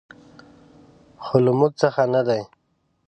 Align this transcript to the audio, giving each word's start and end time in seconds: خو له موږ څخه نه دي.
خو 1.23 1.35
له 1.45 1.51
موږ 1.59 1.71
څخه 1.81 2.01
نه 2.13 2.21
دي. 2.27 2.41